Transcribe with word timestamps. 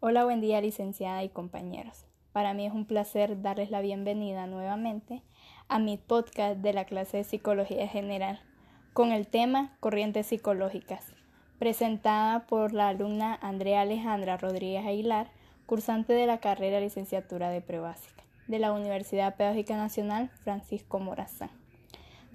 Hola, 0.00 0.24
buen 0.24 0.40
día 0.40 0.60
licenciada 0.60 1.22
y 1.22 1.28
compañeros. 1.28 2.04
Para 2.32 2.54
mí 2.54 2.66
es 2.66 2.72
un 2.72 2.84
placer 2.84 3.42
darles 3.42 3.70
la 3.70 3.80
bienvenida 3.80 4.46
nuevamente 4.46 5.22
a 5.68 5.78
mi 5.78 5.96
podcast 5.96 6.60
de 6.60 6.72
la 6.72 6.84
clase 6.84 7.18
de 7.18 7.24
Psicología 7.24 7.86
General 7.88 8.40
con 8.92 9.12
el 9.12 9.26
tema 9.26 9.76
Corrientes 9.80 10.26
Psicológicas, 10.26 11.14
presentada 11.58 12.46
por 12.46 12.72
la 12.72 12.88
alumna 12.88 13.38
Andrea 13.40 13.82
Alejandra 13.82 14.36
Rodríguez 14.36 14.84
Aguilar, 14.84 15.30
cursante 15.66 16.12
de 16.12 16.26
la 16.26 16.38
carrera 16.38 16.80
Licenciatura 16.80 17.50
de 17.50 17.60
Prebásica 17.60 18.24
de 18.50 18.58
la 18.58 18.72
Universidad 18.72 19.36
Pedagógica 19.36 19.76
Nacional 19.76 20.28
Francisco 20.42 20.98
Morazán. 20.98 21.59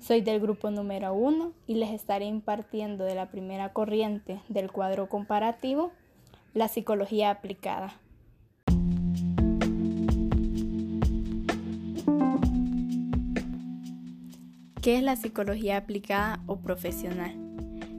Soy 0.06 0.22
del 0.22 0.40
grupo 0.40 0.70
número 0.70 1.16
1 1.16 1.52
y 1.66 1.74
les 1.74 1.90
estaré 1.90 2.26
impartiendo 2.26 3.06
de 3.06 3.16
la 3.16 3.32
primera 3.32 3.74
corriente 3.74 4.40
del 4.50 4.72
cuadro 4.72 5.10
comparativo 5.10 5.92
la 6.54 6.68
psicología 6.68 7.32
aplicada. 7.32 8.00
¿Qué 14.80 14.98
es 14.98 15.02
la 15.02 15.16
psicología 15.16 15.78
aplicada 15.78 16.40
o 16.46 16.58
profesional? 16.58 17.34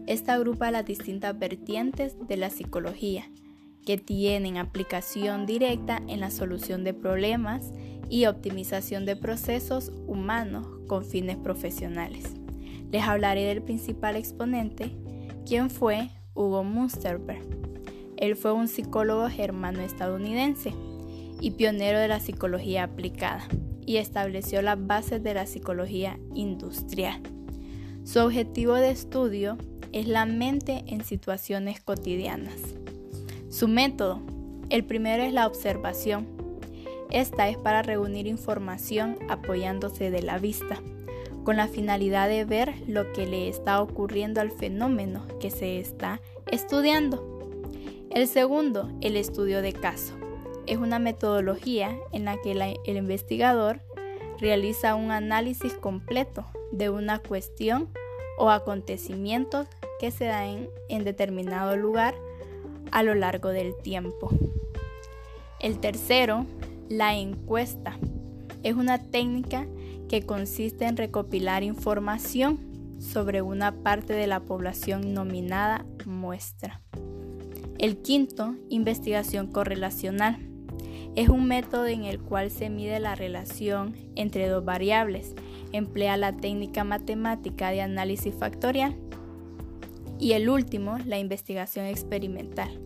Esta 0.07 0.35
agrupa 0.35 0.71
las 0.71 0.87
distintas 0.87 1.37
vertientes 1.37 2.17
de 2.29 2.37
la 2.37 2.51
psicología 2.51 3.29
que 3.85 3.99
tienen 3.99 4.59
aplicación 4.59 5.45
directa 5.45 6.01
en 6.07 6.21
la 6.21 6.31
solución 6.31 6.85
de 6.85 6.95
problemas 6.95 7.73
y 8.09 8.27
optimización 8.27 9.07
de 9.07 9.17
procesos 9.17 9.91
humanos 10.07 10.76
con 10.87 11.05
fines 11.05 11.37
profesionales. 11.37 12.35
Les 12.91 13.03
hablaré 13.03 13.45
del 13.45 13.63
principal 13.63 14.17
exponente, 14.17 14.93
quien 15.45 15.71
fue 15.71 16.11
Hugo 16.35 16.65
Munsterberg 16.65 17.67
él 18.17 18.35
fue 18.37 18.53
un 18.53 18.69
psicólogo 18.69 19.29
germano-estadounidense 19.29 20.73
y 21.41 21.51
pionero 21.53 21.99
de 21.99 22.09
la 22.09 22.21
psicología 22.21 22.85
aplicada 22.85 23.47
y 23.85 23.99
estableció 23.99 24.63
las 24.63 24.85
bases 24.85 25.23
de 25.23 25.35
la 25.35 25.47
psicología 25.47 26.19
industrial. 26.35 27.21
Su 28.05 28.21
objetivo 28.21 28.75
de 28.75 28.91
estudio 28.91 29.59
es 29.93 30.09
la 30.09 30.25
mente 30.25 30.85
en 30.87 31.05
situaciones 31.05 31.81
cotidianas. 31.81 32.59
Su 33.51 33.69
método, 33.69 34.23
el 34.71 34.85
primero 34.85 35.23
es 35.23 35.33
la 35.33 35.47
observación. 35.47 36.27
Esta 37.11 37.49
es 37.49 37.57
para 37.57 37.83
reunir 37.83 38.27
información 38.27 39.19
apoyándose 39.29 40.11
de 40.11 40.23
la 40.23 40.39
vista, 40.39 40.81
con 41.45 41.57
la 41.57 41.69
finalidad 41.69 42.29
de 42.29 42.45
ver 42.45 42.75
lo 42.87 43.13
que 43.13 43.27
le 43.27 43.49
está 43.49 43.81
ocurriendo 43.81 44.41
al 44.41 44.51
fenómeno 44.51 45.25
que 45.41 45.51
se 45.51 45.79
está 45.79 46.21
estudiando. 46.51 47.37
El 48.11 48.27
segundo, 48.27 48.91
el 49.01 49.17
estudio 49.17 49.63
de 49.63 49.73
caso. 49.73 50.15
Es 50.67 50.79
una 50.79 50.99
metodología 50.99 51.97
en 52.13 52.25
la 52.25 52.41
que 52.41 52.53
el 52.53 52.97
investigador 52.97 53.81
realiza 54.41 54.95
un 54.95 55.11
análisis 55.11 55.75
completo 55.75 56.45
de 56.73 56.91
una 56.91 57.21
cuestión 57.21 57.89
o 58.39 58.51
acontecimientos 58.51 59.67
que 60.01 60.11
se 60.11 60.25
dan 60.27 60.69
en 60.89 61.05
determinado 61.05 61.77
lugar 61.77 62.15
a 62.91 63.03
lo 63.03 63.15
largo 63.15 63.51
del 63.51 63.77
tiempo. 63.77 64.31
El 65.61 65.79
tercero, 65.79 66.47
la 66.89 67.17
encuesta. 67.17 67.99
Es 68.63 68.75
una 68.75 68.99
técnica 68.99 69.67
que 70.09 70.23
consiste 70.23 70.87
en 70.87 70.97
recopilar 70.97 71.63
información 71.63 72.59
sobre 72.99 73.43
una 73.43 73.73
parte 73.83 74.13
de 74.13 74.27
la 74.27 74.41
población 74.41 75.15
nominada 75.15 75.85
muestra. 76.05 76.81
El 77.79 77.99
quinto, 77.99 78.55
investigación 78.71 79.49
correlacional. 79.49 80.39
Es 81.15 81.29
un 81.29 81.47
método 81.47 81.87
en 81.87 82.05
el 82.05 82.21
cual 82.21 82.51
se 82.51 82.71
mide 82.71 83.01
la 83.01 83.15
relación 83.15 83.95
entre 84.15 84.49
dos 84.49 84.65
variables. 84.65 85.35
Emplea 85.73 86.17
la 86.17 86.37
técnica 86.37 86.85
matemática 86.85 87.71
de 87.71 87.83
análisis 87.83 88.35
factorial. 88.35 88.97
Y 90.19 90.33
el 90.33 90.49
último, 90.49 90.99
la 91.05 91.19
investigación 91.19 91.87
experimental. 91.87 92.81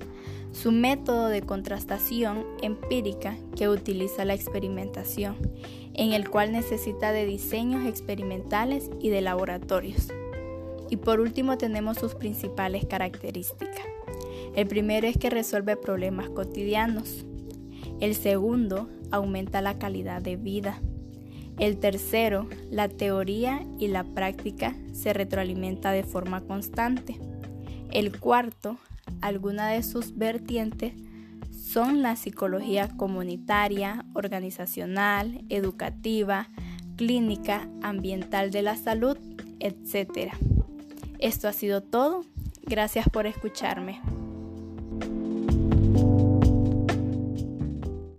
Su 0.52 0.72
método 0.72 1.28
de 1.28 1.42
contrastación 1.42 2.44
empírica 2.60 3.36
que 3.56 3.68
utiliza 3.68 4.24
la 4.24 4.34
experimentación, 4.34 5.36
en 5.94 6.12
el 6.12 6.28
cual 6.28 6.52
necesita 6.52 7.12
de 7.12 7.24
diseños 7.24 7.86
experimentales 7.86 8.90
y 9.00 9.10
de 9.10 9.20
laboratorios. 9.20 10.08
Y 10.90 10.96
por 10.96 11.20
último 11.20 11.56
tenemos 11.56 11.98
sus 11.98 12.14
principales 12.14 12.84
características. 12.84 13.86
El 14.56 14.66
primero 14.66 15.06
es 15.06 15.16
que 15.16 15.30
resuelve 15.30 15.76
problemas 15.76 16.28
cotidianos. 16.30 17.24
El 18.00 18.14
segundo, 18.14 18.88
aumenta 19.10 19.60
la 19.60 19.78
calidad 19.78 20.22
de 20.22 20.36
vida. 20.36 20.80
El 21.58 21.78
tercero, 21.78 22.48
la 22.70 22.88
teoría 22.88 23.66
y 23.78 23.88
la 23.88 24.04
práctica 24.04 24.74
se 24.92 25.12
retroalimenta 25.12 25.92
de 25.92 26.04
forma 26.04 26.40
constante. 26.40 27.20
El 27.90 28.18
cuarto, 28.18 28.78
alguna 29.20 29.68
de 29.68 29.82
sus 29.82 30.16
vertientes 30.16 30.94
son 31.50 32.02
la 32.02 32.16
psicología 32.16 32.88
comunitaria, 32.96 34.04
organizacional, 34.14 35.44
educativa, 35.48 36.48
clínica, 36.96 37.68
ambiental 37.82 38.50
de 38.50 38.62
la 38.62 38.76
salud, 38.76 39.16
etc. 39.60 40.32
Esto 41.18 41.48
ha 41.48 41.52
sido 41.52 41.82
todo. 41.82 42.24
Gracias 42.62 43.08
por 43.08 43.26
escucharme. 43.26 44.00